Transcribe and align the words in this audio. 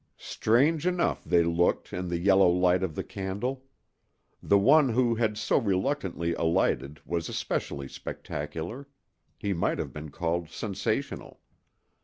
Strange 0.17 0.87
enough 0.87 1.23
they 1.23 1.43
looked 1.43 1.93
in 1.93 2.07
the 2.07 2.17
yellow 2.17 2.49
light 2.49 2.81
of 2.81 2.95
the 2.95 3.03
candle. 3.03 3.65
The 4.41 4.57
one 4.57 4.89
who 4.89 5.13
had 5.13 5.37
so 5.37 5.59
reluctantly 5.59 6.33
alighted 6.33 6.99
was 7.05 7.29
especially 7.29 7.87
spectacular—he 7.87 9.53
might 9.53 9.77
have 9.77 9.93
been 9.93 10.09
called 10.09 10.49
sensational. 10.49 11.39